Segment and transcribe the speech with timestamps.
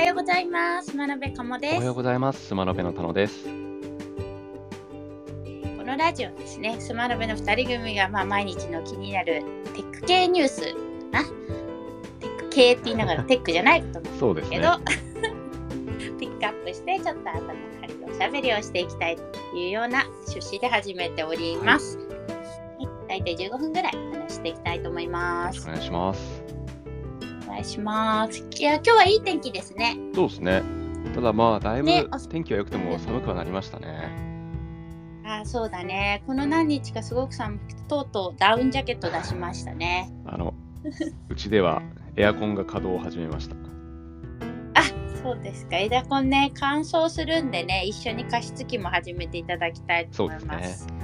[0.00, 0.96] はようございます。
[0.96, 1.74] 真鍋かもです。
[1.76, 2.46] おはようございます。
[2.46, 3.44] スマノベの田野です。
[3.44, 3.50] こ
[5.84, 9.42] のラジオですね、スマノベの2人組が、まあ、毎日の気になる
[9.74, 10.62] テック系ニュース
[11.12, 11.22] な。
[12.18, 14.56] テック系って言いながら テックじゃないこともですね。
[14.56, 14.78] けど、
[16.18, 19.22] ピックアップしてちょっと頭の軽いおしゃべりをしていきたいと
[19.54, 21.98] いうような趣旨で始めております。
[21.98, 22.04] は
[22.80, 25.72] い、大体15分ぐらい話していきたいと思いよますろしくお。
[25.72, 26.39] 願いします。
[27.60, 28.46] お願いします。
[28.58, 29.98] いや、今日はいい天気ですね。
[30.14, 30.62] そうですね。
[31.14, 31.90] ただまあ、だいぶ
[32.30, 34.08] 天気は良くても寒くはなりましたね。
[35.26, 36.22] あ、そうだね。
[36.26, 40.10] この何日かすごく寒くて、とうとうダウンジャケット出しましたね。
[40.24, 40.54] あの、
[41.28, 41.82] うちでは
[42.16, 43.56] エアコンが稼働を始めました。
[44.74, 44.82] あ、
[45.22, 45.76] そうですか。
[45.76, 50.86] エダコンね、乾燥するんでね、一緒に加湿器も始めていただきたいと思います。
[50.88, 50.99] そうあ、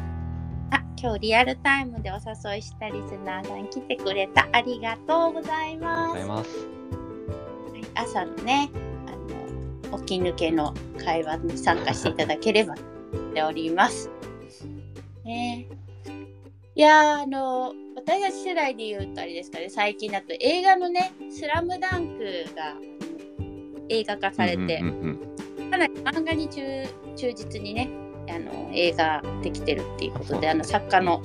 [0.98, 4.48] 今日リアルタイムでお誘いしたリスナーさん来てくれた。
[4.52, 6.24] ありがとうございます。
[6.24, 6.50] ます。
[6.59, 8.70] はい朝のね、
[9.07, 12.76] あの起き抜けの会話に参加していただければっ
[13.35, 14.10] ております。
[15.24, 15.66] ね
[16.74, 22.74] いやーあの私たち世代で言うとあれですかね最近だと映画のね「スラムダンクが
[23.88, 24.79] 映画化されて、
[25.70, 27.88] かなり漫画に忠忠実にね
[28.30, 31.23] あの映画できてるっていうことであの作家の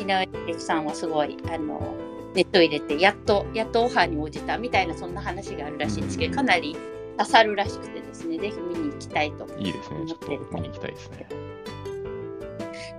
[0.00, 1.94] 井上秀樹さんはすごいあの
[2.34, 6.76] ネット入れてやっとやっとオファーに応じたみたいなそんな話があるらしいんですけど、うんかなり
[7.16, 10.06] 刺さるらしくてですねぜひ見に行きたいとうんいいですね。
[10.06, 11.26] ちょっと見に行きたいですね。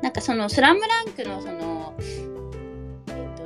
[0.01, 1.93] なんかその「スラムダンクのその
[3.07, 3.43] えっ、と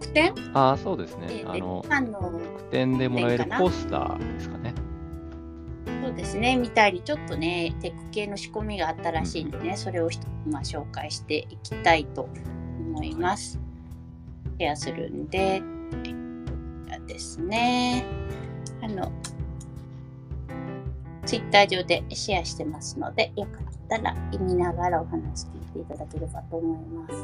[0.00, 0.34] 特典？
[0.54, 1.44] ああ、そうですねえ。
[1.46, 4.57] あの、特典でもらえるポスターですか
[6.28, 12.28] ですね見たりちょっとねテック系の仕込みがあったらしいんでね、それを一つまあ紹介していきたいと
[12.78, 13.58] 思います。
[14.58, 15.62] シェアするんで、
[17.06, 18.04] ですね。
[18.82, 19.10] あの、
[21.24, 27.14] ツイッター上でシェアしてますので、よかったら見ながらお話聞いていただければと思います。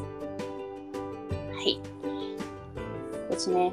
[1.52, 1.78] はい。
[3.30, 3.70] ですね。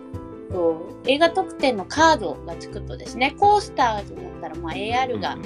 [0.52, 5.38] と映画特典のカードがつくとですね、コースターと思ったら、まあ、AR が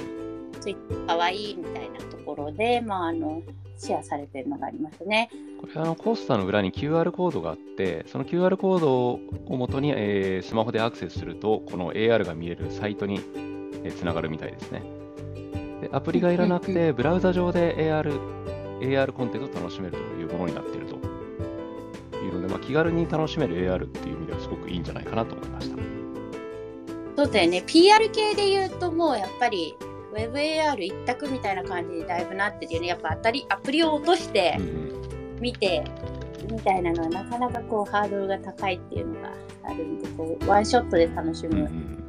[0.60, 3.42] ついてかわいいみたいなところで、まあ、あの
[3.78, 5.30] シェアされてるのがありますね。
[5.60, 13.20] これあのコースターの裏に QR コードがあって、その QR コードをもとに、えースマホでアクセスすると、この AR が見えるサイトに
[13.96, 14.82] つながるみたいですね。
[15.80, 18.18] でアプリがいらなくうんて、ブラウザ上で AR,
[18.80, 21.15] AR コンテンツを楽しめるというものになっていると
[22.36, 25.76] ので、まあ、気軽に楽しめる AR っていう意味ではすごくいいんじゃないかなと思いました。
[27.16, 29.74] そうだよね、PR 系で言うともうやっぱり
[30.14, 32.86] WebAR 一択みたいな感じにだいぶなってるよね。
[32.88, 34.58] やっぱ当たりアプリを落として
[35.40, 35.82] 見て
[36.50, 39.32] みたいなのはなかなかこうハードルが高いっていうのが
[39.64, 42.04] あるんで、こうワンショットで楽しむん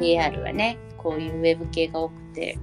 [0.00, 2.58] AR はね、こういうウェブ系が多くて。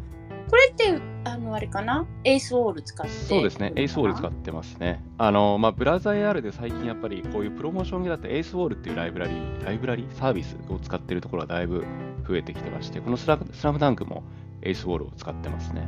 [0.50, 2.06] これって、あの、あれかな？
[2.23, 5.03] エースウォール使ってそうですね、エースウォール使ってますね。
[5.17, 10.13] あのまあ、ブラウザ AR で最近やっぱりこういうプロモーション系だとエースウォールっていうライブラリー、ライブラリー？
[10.16, 11.85] サービスを使っているところがだいぶ
[12.28, 14.23] 増えてきてまして、このスラスラムダンクも
[14.61, 15.88] エースウォールを使ってますね。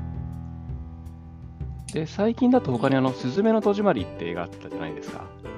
[1.93, 5.25] で、最近だと他にあの、すずめの戸締まりって映画あったじゃないですか。
[5.39, 5.55] うん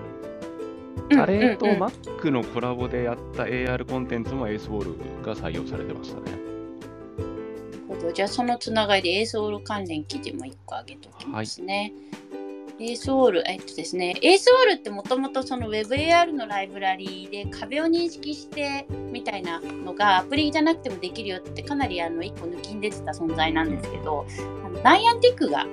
[1.22, 6.38] あれと Mac のコラボでやった AR コンテンツもエースウォールが採用されてましたね。
[8.02, 11.94] どじゃあそのつながりでエースウォール関連記事も1個あげておきますね。
[12.80, 24.28] エースウォール、えっとですね、エースウォールってもともとその WebAR のライブラリーで壁を認識してみたいなのがアプリじゃなくてもできるよってかなりあの1個抜きん出てた存在なんですけど、
[24.64, 25.66] あのナイアンティックが、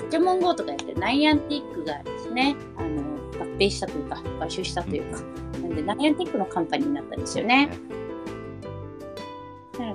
[0.00, 3.02] ポケモン GO とかやってるナイアンティックがですね、あの
[3.38, 5.20] 合併したというか、買収したというか、
[5.60, 7.70] なんでナイアンティックのカンパニーになったんですよね。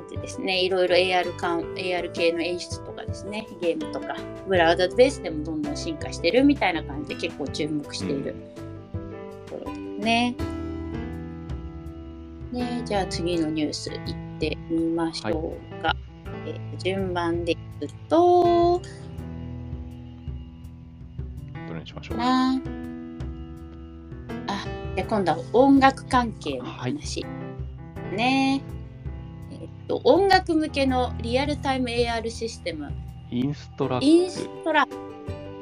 [0.07, 4.15] なのでですね、いろいろ AR, 感 AR 系の演出とかですね、ゲームとか、
[4.47, 8.35] ブラウザベースでもどんどん進化してるみたいな感じで結構注目している
[9.47, 10.35] ところですね。
[12.51, 15.95] ねじゃあ次のニュースいってみましょうか。
[16.45, 18.81] えー順番でいくと、
[21.67, 22.17] どれにしましょう。
[22.17, 22.51] な
[24.47, 24.65] あ、
[24.95, 27.25] じゃあ今度は音楽関係の話。
[28.15, 28.76] ねえっと、
[29.89, 32.91] 音楽向けのリアルタイム AR システム、
[33.31, 33.99] インストラ。
[34.01, 34.87] インストラ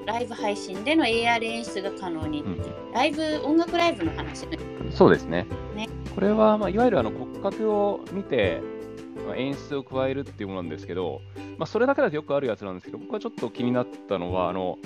[0.05, 2.61] ライブ配信での AR 演出が可能に、うん
[2.93, 4.57] ライブ、音楽ライブの話ね。
[4.91, 5.45] そうですね。
[5.75, 8.61] ねこれは、まあ、いわゆるあの骨格を見て、
[9.27, 11.21] まあ、演出を加えるっていうものなんですけど、
[11.57, 14.77] まあ、それだけだとよくあるやつなんですけど、僕はちょっと気になったのは、あの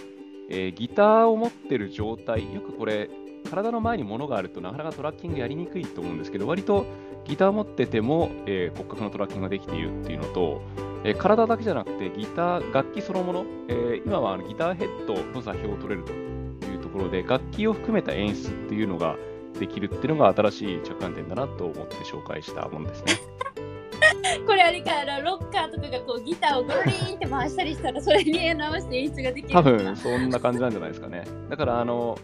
[0.50, 3.10] えーギターを持ってる状態、よくこれ、
[3.50, 6.86] 体の前に物があるとなかなかトラッキングやりにくいと思うんですけど、割と
[7.26, 10.62] ギター持ってても、えー、骨格のトラッキングができているっていうのと、
[11.04, 19.16] えー、体だけじゃなくてギター、楽器そのもの、えー、今はあのギターヘッドの座標を取れるというところで、楽器を含めた演出っていうのが
[19.60, 23.14] できるっていうのが新しい着眼点だなと思って紹介したものですね。
[24.46, 24.92] これあれか
[25.22, 31.24] ロッカーとかがこうギターをゴリーンって回したりしたらそれに合わせて演出ができる多分そんな感じなんじゃないですかね。
[31.50, 32.18] だからあの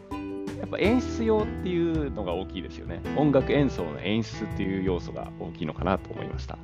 [0.66, 3.00] やっぱ演出用っていうのが大きいですよね。
[3.16, 6.58] 音楽演奏の演出っていう要素が大きいのかなと思いました。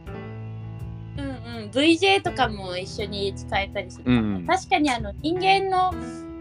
[1.17, 1.29] うんう
[1.67, 5.93] ん、VJ とかも一緒に使えたりする、うん、確かにあの人間の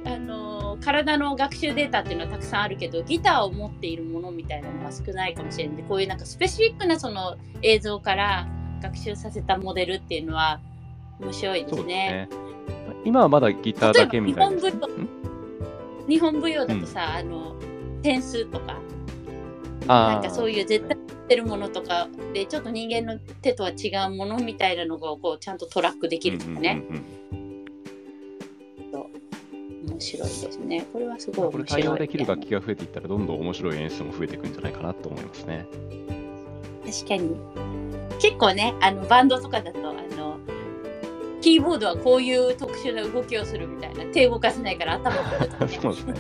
[0.07, 8.49] あの体の学習データっていうのはたくさんあるけどギターを持っているものみたいなのは少ないかもしれないでこういうなんかスペシフィックなその映像から
[8.81, 10.61] 学習させたモデルっていうのは
[11.21, 12.29] 面白いですね。
[12.31, 12.41] すね
[13.05, 15.20] 今はまだギターだけみたいな。
[16.11, 17.57] 日本舞踊だとさ、うん、あの
[18.03, 18.79] 点数とか
[19.87, 20.99] なんかそういう絶対
[21.31, 26.83] ってるものとかでちょっと人間の手とは違うものみたいなのがこうちゃんとトラックできるとかね。
[29.83, 30.87] 面白いですね。
[30.93, 31.67] これはすごい面白い。
[31.67, 35.67] これ対応できる楽器が増えていったらどんどん面白い演出も増えていくんじゃないかなと思いますね。
[36.85, 37.37] 確かに。
[38.21, 39.93] 結構ね、あのバンドとかだと
[41.41, 45.23] キーボードはこういう特殊な動きをするみたいな手動かせないから頭を
[45.69, 46.15] そうですね。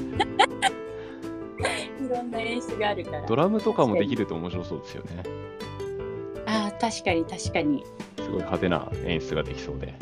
[2.01, 3.27] いろんな演出があるから。
[3.27, 5.23] ドラムとかもできると面白そうですよね。
[6.47, 7.85] ああ、確かに確かに。
[8.17, 9.95] すごい派手な演出ができそうで。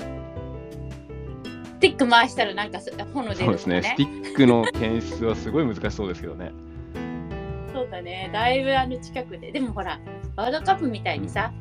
[1.79, 2.81] スティック回したらなんか
[3.15, 3.83] 炎出る、ね、そうですね。
[3.83, 6.53] スティックの検出はすごい難しそうですけどね。
[7.73, 8.31] そうだね。
[8.33, 9.53] だいぶあの近くで。
[9.53, 10.01] でもほら、
[10.37, 11.53] ワールドカップみたいにさ、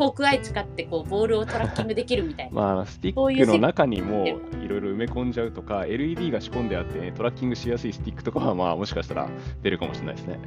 [0.00, 2.52] フォークアイ使ってこうボールをトラッキングできるみたいな。
[2.52, 4.30] まあ、スティックの中にもい
[4.66, 9.28] ろいろ埋め込んじゃうとか、LED が仕込んであって、ね、トラッキングしやすいスティックとかは、まあ、もしかしたら
[9.60, 10.38] 出るかもしれないですね。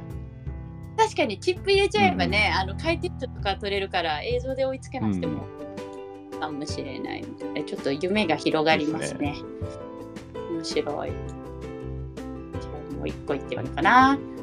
[0.96, 5.44] 確かにチップ入れちゃえばね、うん、あの回転数とか取れるから映像で追いつけなくても、
[6.40, 9.36] かもしれないので、ちょっと夢が広がりますね。
[9.36, 9.44] すね
[10.50, 11.10] 面白い。
[11.10, 14.08] じゃあもう一個いってみようかな。
[14.08, 14.33] はい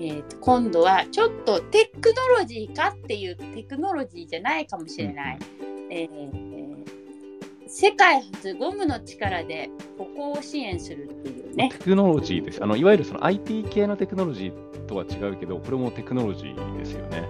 [0.00, 11.70] えー、と今度はちょっとテクノロジーかっていうテクノロジーじゃないかもしれない、うん、えー、世界初ゴムの力で歩行を支援するっていうね。
[11.70, 12.62] テクノロジーです。
[12.62, 17.28] あのいわゆるその IT 系のテクノロジーとは違うけどこれもテクノロジーですよね。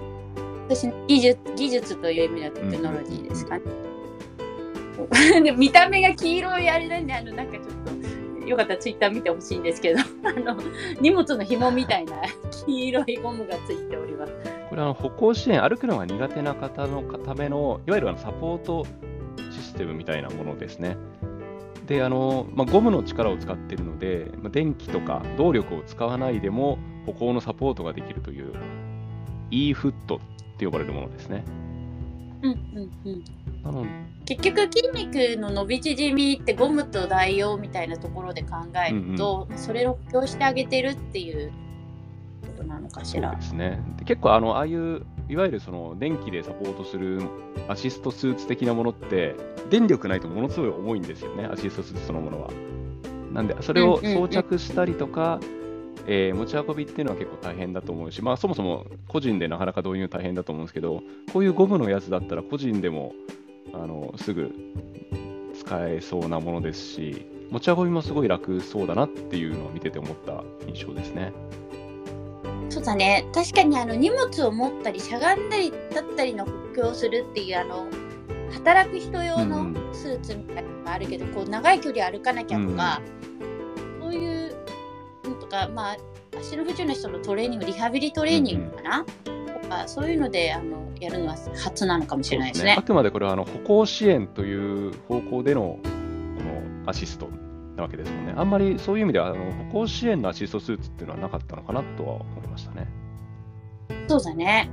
[0.68, 3.64] 私技術技術という意味のテクノロジーですかね、
[5.50, 8.13] うん、 見た目が黄色いあれなんであのなんかちょっと
[8.46, 10.56] よかったらツイッター見てほしいんですけど あの
[11.00, 12.16] 荷物の紐みたいな
[12.66, 14.32] 黄色いゴムがついております。
[14.68, 18.84] これあの歩行支援、歩くのが苦手な方のためのいわゆるあのサポート
[19.50, 20.96] システムみたいなものですね。
[21.86, 28.54] であのまあ、ゴムの力を使っているので、まあ、電気とか動力を使わないでも歩行のサポートができるという
[29.50, 30.18] e-foot っ
[30.56, 31.44] て呼ばれるものですね。
[32.42, 33.24] うんうんうん
[34.24, 38.56] 結局筋肉の伸び縮みってゴムと代用みたいなところで考
[38.86, 41.52] えると、うんうん、それを補強してあげてるっていう
[42.42, 43.30] ことなのかしら。
[43.30, 43.82] そうですね。
[43.98, 47.22] で結構あのああいういわゆるその電気でサポートする
[47.68, 49.34] アシストスーツ的なものって
[49.70, 51.46] 電力ないとものすごい重いんですよね。
[51.46, 52.50] アシストスーツそのものは。
[53.32, 55.40] なんでそれを装着したりとか、
[56.06, 61.02] えー、持ち運びっていうのは結構大変だと思うし、まあ、そもそも個人でなかなか導入大変だと思うんですけど、
[61.32, 63.12] こういうゴムのやつだったら個人でも
[63.72, 64.52] あのすぐ
[65.58, 71.32] 使えそうなものですし、持ち運びもすごい楽そうだなっていうのを見てて思った印象ですね。
[72.68, 73.24] そうだね。
[73.32, 77.86] 確かにあの荷物を持ったりしゃがんだり立ったりの補強するっていうあの
[78.52, 83.00] 働く人用のスーツみたいなのがあるけど、うん、こう長い距離歩かなきゃとか、
[83.96, 84.56] うん、そういう
[85.24, 85.96] のとかまあ
[86.38, 89.43] 足の不自由な人のトレーニングリハビリトレーニングかな、うんと
[89.74, 92.72] かそういうのであのやるのは初なのかもしれないですね。
[92.72, 95.88] すねあくまでこれはあの歩行支援という方向でのこ
[96.84, 97.28] のアシスト
[97.76, 98.34] なわけですもんね。
[98.36, 102.86] あんまりそういう意味ではあの歩行支援のアシストスーツっていうのはなかったのかなとは思いましたね。
[104.08, 104.70] そうだね。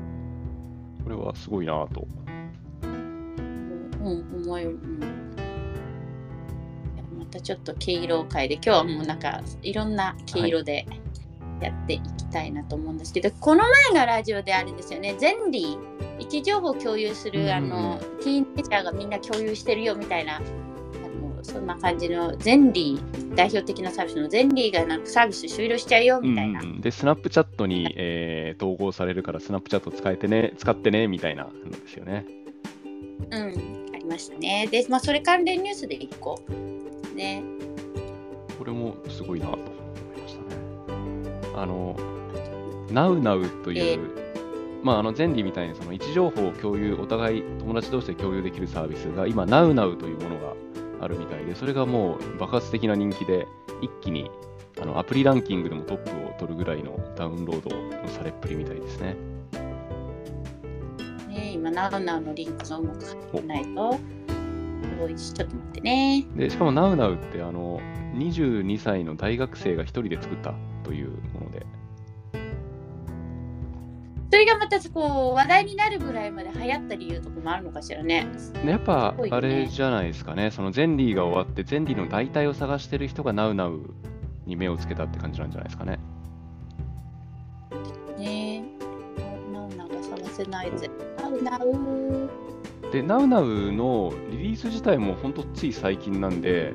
[1.04, 2.08] これはすごいなと。
[2.84, 5.00] うん、思い、うん。
[7.18, 11.01] またちょっと毛色を変えて、今日はもうなんかいろんな毛色で、はい
[11.62, 26.62] やっていきたいなと思うんですけどこの前のラジオであれですよねゼンリー位置情報を共有する、あのティーンエイジャーがみんな共有してるよみたいなあのそんな感じのゼンリー代表的なサービスのゼンリーがなんかサービス終了しちゃうよみたいな。
[26.80, 32.26] でスナップチャットに、えー、統合されるからスナップチャット使えてね使ってねみたいなのですよね。
[33.32, 34.68] うんありましたね。
[34.70, 36.40] で、まあ、それ関連ニュースで1個
[37.16, 37.44] ね。
[38.58, 39.81] これもすごいなと。
[41.62, 41.96] ああの、
[42.88, 44.00] NowNow という、
[44.84, 50.54] まあ、あの前理みたいにその位置情報を共有、お互い友達同士で共有できるサービスが今、NowNow というものが
[51.02, 53.48] あるみたいで、それがもう爆発的な人気で、
[53.82, 54.30] 一気に
[54.80, 59.16] あのアプリランキングでもトップを取るぐらいのダウンロードのされっぷりみたいですね。
[61.28, 66.26] ね今、NowNow のリンクがうまく入ってないと、ちょっと待ってね。
[66.36, 67.80] でしかも NowNow ってあの
[68.16, 70.54] 22歳の大学生が一人で作った
[70.84, 71.12] という。
[74.32, 78.26] それがまたこう話題になるぐらいまで流行った理由とかもあるのかしらね。
[78.66, 83.92] やっぱあれじゃないですかね、そのゼンリーが終わって、ゼンリーの代替を探してる人が NowNow
[84.46, 86.00] に目をつけたって感じなんじゃないですかね。
[88.18, 89.52] ねえ。
[89.52, 90.90] ナウナウが探せないぜ。
[91.22, 91.60] ナウナウ。
[92.94, 96.74] で、NowNow のリリース自体も本当つい最近なんで、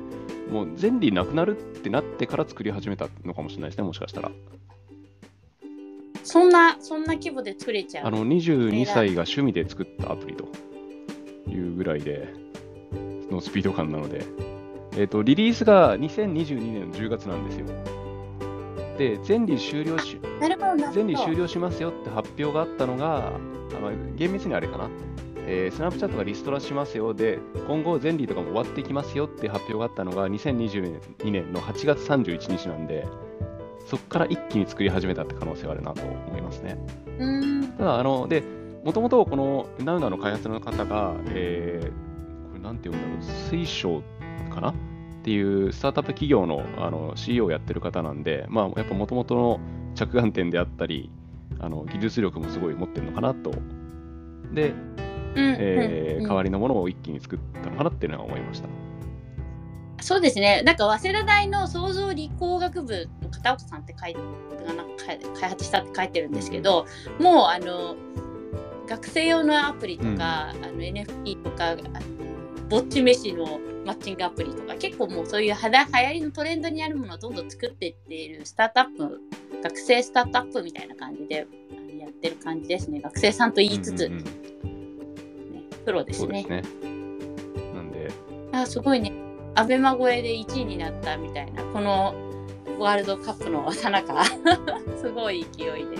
[0.51, 4.29] もうゼンリーなくなるってなってから作り始めたのかもしれないですね、もしかしたら。
[6.27, 8.07] そんな、そんな規模で作れちゃう。
[8.07, 10.45] あの22歳が趣味で作ったアプリと
[11.49, 12.27] いうぐらいで
[13.31, 14.25] のスピード感なので、
[14.97, 17.67] えっとリリースが2022年の10月なんですよ。
[18.97, 20.19] で、全理終了し。
[20.91, 24.89] 全理終了しますよって発表があったのが、あの厳密にあれかな、
[25.47, 33.07] えー、スナップチャットがリストラしますよで、今後、全理とかも終わっていきますよって発表があったのが2022年の8月31日なんで、
[33.87, 36.77] そこから一気に作り始めたって可能性はあるなと思いますね。
[37.17, 37.67] うーん。
[37.77, 38.43] ただ、あの、で、
[38.83, 44.03] もともとこの Nuna の開発の方が、えー、これなんて言うんだろう、水晶
[44.53, 44.69] かな？
[44.69, 44.73] っ
[45.23, 49.59] ていうスタートアップ企業のあの CEO をやってる方なんで、まあ、やっぱもともとの
[49.95, 51.09] 着眼点であったり、
[51.59, 53.51] あの技術力もすごい持ってるのかなと。
[54.53, 55.55] で、うん。
[55.59, 58.67] えーうん代わりのものを一気に作ったのかなっていうのは思いました。
[60.01, 60.61] そうですね。
[60.63, 64.19] なんか早稲田大の創造理工学部の片岡さんって書いて
[64.65, 66.85] なんか開開発したって書いてるんですけど、
[67.19, 67.95] もうあの
[68.87, 71.83] 学生用のアプリとか、あの NFT とかあの
[72.69, 79.21] ぼっち飯のマッチングアプリとか結構もうそういうはだ流行りのトレンドにあるものをどんどん作っていっているスタートアップ
[79.63, 81.47] 学生スタートアップみたいな感じで
[81.97, 86.63] やってる感じですね学生さんと言いつつ、うんうんうんねプロですねすね。
[87.73, 88.11] なんで、
[88.51, 89.13] あすごいね。
[89.57, 92.13] アベマ超えで1位になったみたいな、この
[92.77, 94.23] ワールドカップのさなか、
[95.01, 95.97] すごい勢いで。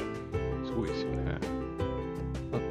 [0.63, 1.39] すごいですよね。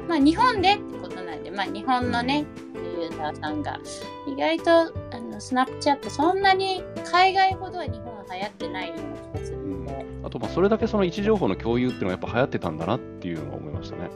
[0.07, 3.77] まあ日本でってことなんで、まあ日本のね、ユーザーさんが、
[4.25, 14.09] 意外とあのスナップチャット、そんなに海外ほどは日本は流行ってないような気がするんで、あと、まあ、それだけその位置情報の共有っていうのがやっぱ流行ってたんだなっていうのは思いましたね。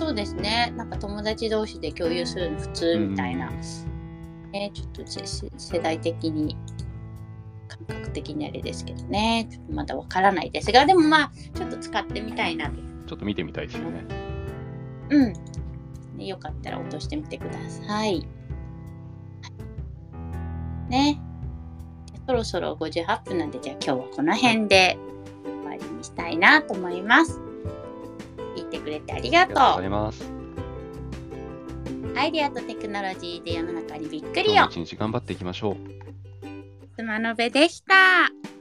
[0.00, 3.52] そうですね、なんか友達同士で共有するの普通みたいな、
[4.52, 6.56] ね、ちょっと世代的に。
[7.86, 14.04] 感覚的にあれですけどね、ちょっとまだわからないですが、でもまあ、ちょっと使ってみたいなとちょっと見てみたいですよね。
[15.10, 15.32] うん。
[16.16, 18.26] ねよかったら落としてみてください。
[20.88, 21.20] ね。
[22.26, 24.96] そろそろ58分なんで、じゃあ今日はこの辺で
[25.44, 27.40] 終わりにしたいなと思います。
[28.56, 30.41] 聞いてくれてありがありがとうごとざいます。
[32.14, 32.18] う。
[32.18, 34.84] アイデアとテクノロジーで世の中にびっくりよ今日も。
[34.84, 35.76] 一日頑張っていきましょう。
[36.96, 38.51] スマノベでした。